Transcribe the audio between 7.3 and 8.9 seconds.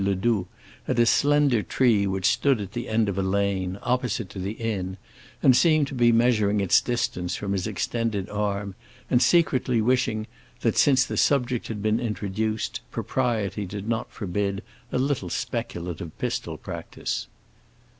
from his extended arm